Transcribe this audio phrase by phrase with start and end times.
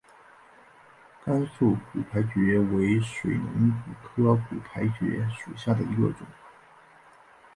[1.23, 6.25] 甘肃骨牌蕨为水龙骨科骨牌蕨属下的一个种。